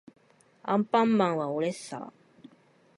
[0.63, 2.49] アンパンマンはおれっさー